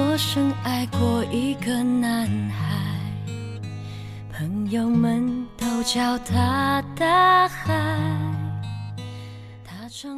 [0.00, 3.32] 我深爱过一个男孩，
[4.32, 7.74] 朋友们都叫他大海。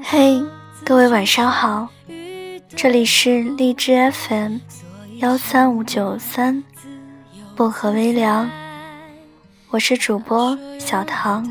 [0.05, 0.39] 嘿，
[0.85, 1.89] 各位晚上好，
[2.77, 4.59] 这里是荔枝 FM
[5.17, 6.63] 幺三五九三
[7.57, 8.51] 薄荷微凉，
[9.71, 11.51] 我是主播小唐，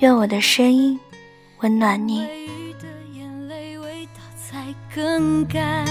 [0.00, 0.98] 愿我的声音
[1.60, 2.26] 温暖你。
[4.98, 5.86] 更改。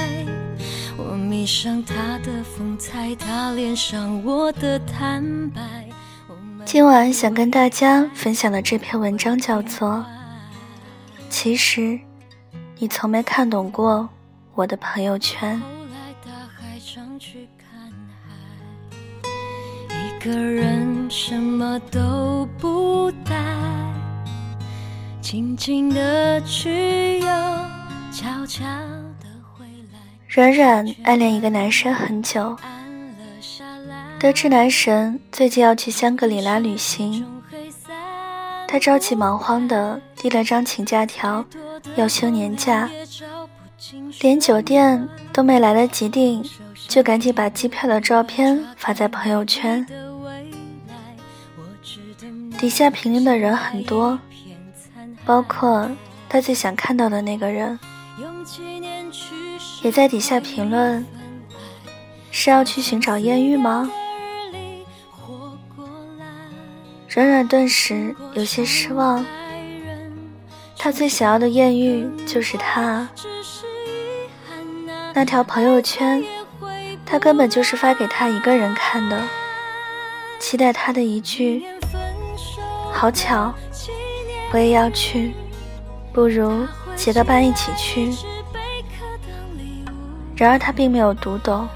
[0.97, 5.61] 我迷上他的风采，他脸上我的坦白。
[6.65, 9.89] 今晚想跟大家分享的这篇文章叫做
[11.29, 11.97] 《其实
[12.79, 14.09] 你从没看懂过
[14.53, 15.55] 我的朋友圈》。
[19.89, 23.33] 一个人什么都不带，
[25.21, 27.76] 静静的去游。
[30.27, 32.55] 软软暗恋一个男生很久，
[34.19, 37.25] 得知男神最近要去香格里拉旅行，
[38.67, 41.43] 他着急忙慌的递了张请假条，
[41.95, 42.89] 要休年假，
[44.21, 46.43] 连酒店都没来得及订，
[46.87, 49.85] 就赶紧把机票的照片发在朋友圈。
[52.57, 54.17] 底下评论的人很多，
[55.23, 55.89] 包括
[56.27, 57.79] 他最想看到的那个人。
[59.81, 61.05] 也在底下评论，
[62.31, 63.89] 是要去寻找艳遇吗？
[67.09, 69.25] 软软顿时有些失望。
[70.77, 73.09] 他最想要的艳遇就是他。
[75.13, 76.23] 那条朋友圈，
[77.03, 79.19] 他根本就是发给他一个人看的，
[80.39, 81.65] 期待他的一句
[82.93, 83.51] “好巧，
[84.53, 85.33] 我也要去，
[86.13, 88.11] 不如结个伴一起去。”
[90.37, 91.67] 然而他并没有读懂，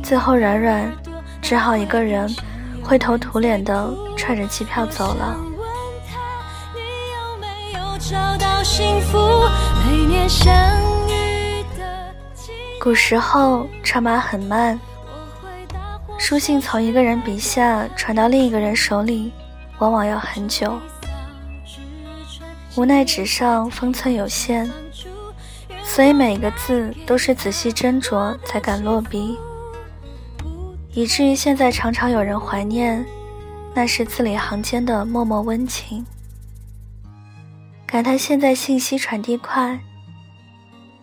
[0.00, 0.90] 最后软软
[1.42, 2.32] 只好一个人
[2.84, 5.36] 灰头土脸的揣着机票走了。
[12.80, 14.78] 古时候车马很慢，
[16.16, 19.32] 书信从一个人笔下传到另一个人手里，
[19.78, 20.78] 往往要很久。
[22.76, 24.70] 无奈纸上封存有限。
[25.98, 29.36] 所以每个字都是仔细斟酌才敢落笔，
[30.92, 33.04] 以至于现在常常有人怀念
[33.74, 36.06] 那是字里行间的默默温情，
[37.84, 39.76] 感叹现在信息传递快，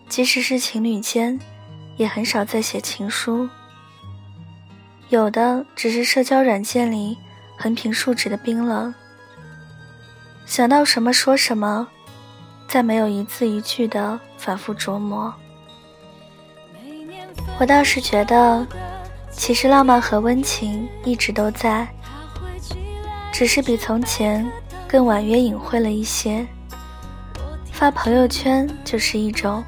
[0.08, 1.38] 即使是情侣间，
[1.98, 3.46] 也很少再写情书，
[5.10, 7.18] 有的只是社交软件里
[7.58, 8.94] 横平竖直的冰冷，
[10.46, 11.86] 想到什么说什么。
[12.68, 15.32] 再没有一字一句的反复琢磨，
[17.58, 18.66] 我倒是觉得，
[19.30, 21.86] 其实浪漫和温情一直都在，
[23.32, 24.46] 只是比从前
[24.86, 26.46] 更婉约隐晦了一些。
[27.72, 29.62] 发朋友圈就是一种。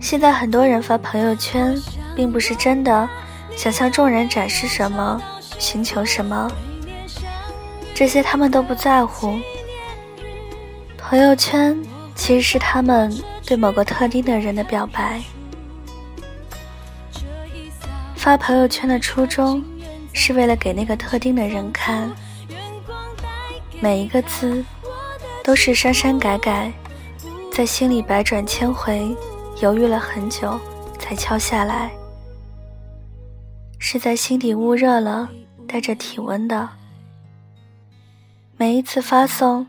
[0.00, 1.76] 现在很多人发朋友圈，
[2.14, 3.08] 并不是真的
[3.56, 5.20] 想向众人展示什么，
[5.58, 6.50] 寻求什么，
[7.92, 9.36] 这些他们都不在乎。
[11.08, 11.74] 朋友圈
[12.14, 13.10] 其实是他们
[13.46, 15.22] 对某个特定的人的表白。
[18.14, 19.64] 发朋友圈的初衷
[20.12, 22.12] 是为了给那个特定的人看，
[23.80, 24.62] 每一个字
[25.42, 26.70] 都是删删改改，
[27.50, 29.16] 在心里百转千回，
[29.62, 30.60] 犹豫了很久
[30.98, 31.90] 才敲下来，
[33.78, 35.30] 是在心底捂热了，
[35.66, 36.68] 带着体温的。
[38.58, 39.66] 每一次发送。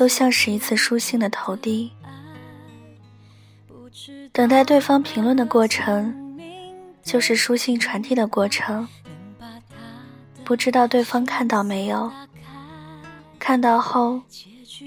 [0.00, 1.92] 都像是一次书信的投递，
[4.32, 6.38] 等待对方评论的过程，
[7.02, 8.88] 就是书信传递的过程。
[10.42, 12.10] 不知道对方看到没有？
[13.38, 14.22] 看到后，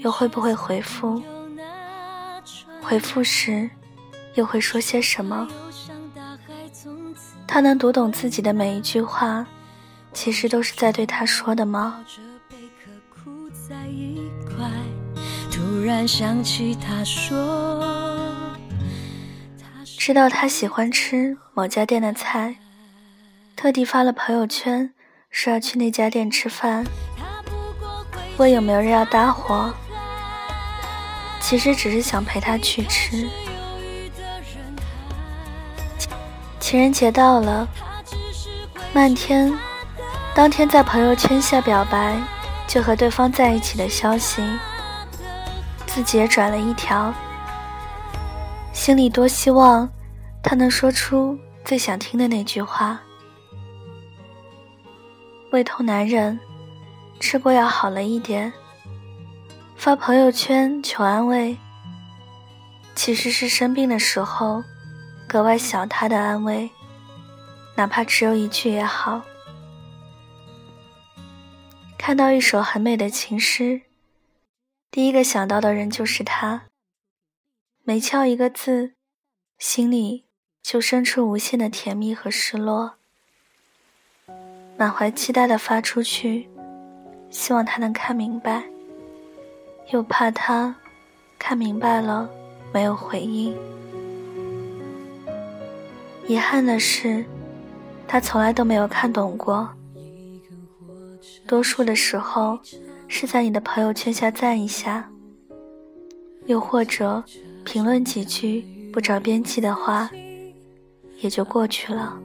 [0.00, 1.22] 又会不会回复？
[2.82, 3.70] 回复时，
[4.34, 5.46] 又会说些什么？
[7.46, 9.46] 他能读懂自己的每一句话，
[10.12, 12.04] 其实都是在对他说的吗？
[15.84, 18.66] 然想起他说，
[19.98, 22.56] 知道他喜欢吃某家店的菜，
[23.56, 24.92] 特地发了朋友圈
[25.30, 26.84] 说要去那家店吃饭，
[28.36, 29.72] 问有没有人要搭伙。
[31.40, 33.28] 其实只是想陪他去吃。
[36.58, 37.68] 情人节到了，
[38.94, 39.52] 漫天
[40.34, 42.16] 当天在朋友圈下表白
[42.66, 44.42] 就和对方在一起的消息。
[45.94, 47.14] 自己也转了一条，
[48.72, 49.88] 心里多希望
[50.42, 53.00] 他能说出最想听的那句话。
[55.52, 56.36] 胃痛难忍，
[57.20, 58.52] 吃过药好了一点。
[59.76, 61.56] 发朋友圈求安慰，
[62.96, 64.64] 其实是生病的时候
[65.28, 66.68] 格外想他的安慰，
[67.76, 69.22] 哪怕只有一句也好。
[71.96, 73.80] 看到一首很美的情诗，
[74.94, 76.66] 第一个想到的人就是他。
[77.82, 78.94] 每敲一个字，
[79.58, 80.26] 心里
[80.62, 82.94] 就生出无限的甜蜜和失落。
[84.76, 86.48] 满怀期待的发出去，
[87.28, 88.62] 希望他能看明白，
[89.90, 90.76] 又怕他
[91.40, 92.30] 看明白了
[92.72, 93.52] 没有回应。
[96.28, 97.24] 遗憾的是，
[98.06, 99.68] 他从来都没有看懂过。
[101.48, 102.56] 多数的时候，
[103.16, 105.08] 是在你的朋友圈下赞一下，
[106.46, 107.22] 又或者
[107.64, 110.10] 评论几句不着边际的话，
[111.20, 112.18] 也就过去了。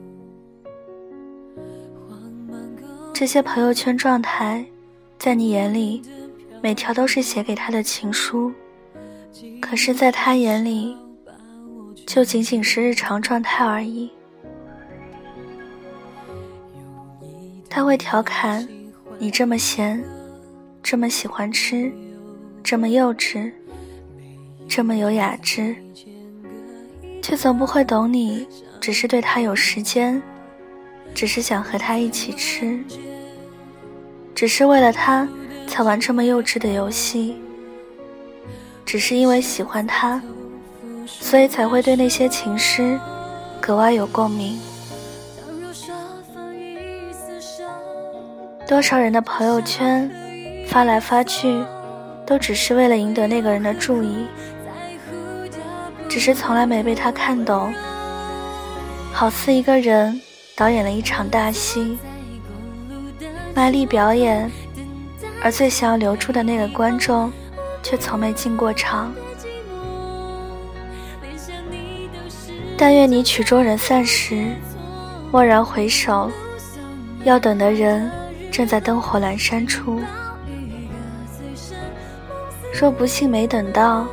[3.14, 4.66] 这些朋友圈状态，
[5.16, 6.02] 在你眼里，
[6.60, 8.52] 每条都是写给他的情书，
[9.62, 10.96] 可是，在他眼里，
[12.04, 14.10] 就仅仅是日常状态而已。
[17.68, 18.66] 他会调侃
[19.20, 20.04] 你这么闲，
[20.82, 21.92] 这么喜欢吃，
[22.62, 23.52] 这么幼稚，
[24.68, 25.76] 这么有雅致，
[27.22, 28.46] 却从不会懂你，
[28.80, 30.20] 只是对他有时间，
[31.14, 32.82] 只是想和他一起吃。
[34.34, 35.28] 只是为了他
[35.68, 37.36] 才玩这么幼稚的游戏，
[38.86, 40.20] 只是因为喜欢他，
[41.06, 42.98] 所以才会对那些情诗
[43.60, 44.58] 格外有共鸣。
[48.66, 50.10] 多少人的朋友圈
[50.70, 51.64] 发来发去，
[52.24, 54.28] 都只是为了赢得那个人的注意，
[56.08, 57.74] 只是从来没被他看懂，
[59.12, 60.20] 好似一个人
[60.54, 61.98] 导演了一场大戏。
[63.52, 64.48] 卖力表演，
[65.42, 67.32] 而最想要留住的那个观众，
[67.82, 69.12] 却从没进过场。
[72.78, 74.46] 但愿你曲终人散时，
[75.32, 76.30] 蓦然回首，
[77.24, 78.08] 要等的人
[78.52, 80.00] 正在灯火阑珊处。
[82.80, 84.06] 若不幸没等到，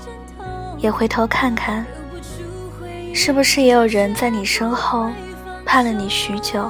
[0.78, 1.86] 也回头看看，
[3.14, 5.10] 是不是也有人在你身后
[5.66, 6.70] 盼了你许久。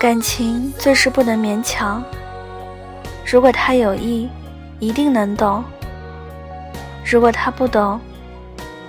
[0.00, 2.02] 感情最是不能勉强。
[3.24, 4.28] 如果他有意，
[4.80, 5.62] 一定能懂；
[7.04, 8.00] 如果他不懂，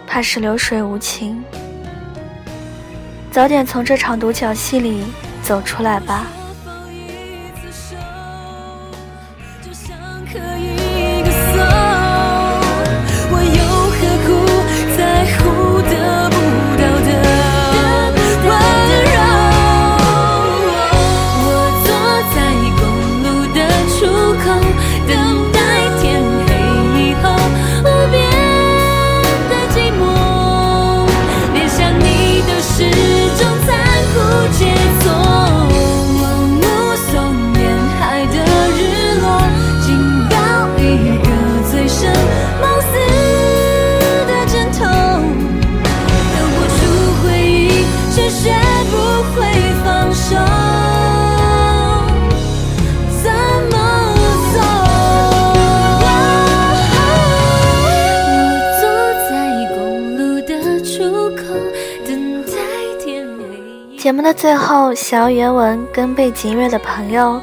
[0.08, 1.44] 怕是流水无情。
[3.30, 5.04] 早点从这场独角戏里
[5.44, 6.26] 走出来吧。
[10.32, 10.71] 可以
[64.12, 67.40] 节目的最后，想要原文跟背景音乐的朋友，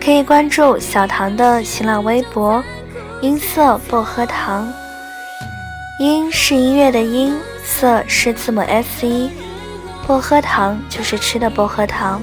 [0.00, 2.62] 可以关注小唐的新浪微博
[3.20, 4.72] “音色薄荷糖”。
[5.98, 9.28] 音是音乐的音，色是字母 S 一，
[10.06, 12.22] 薄荷糖就是吃的薄荷糖。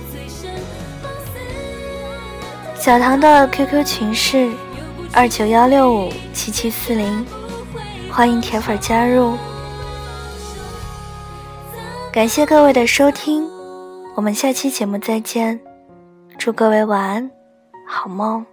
[2.80, 4.50] 小唐的 QQ 群是
[5.12, 7.26] 二九幺六五七七四零，
[8.10, 9.38] 欢迎铁粉加入。
[12.14, 13.55] 感谢各位的收听。
[14.16, 15.60] 我们下期节目再见，
[16.38, 17.30] 祝各位晚安，
[17.86, 18.46] 好梦。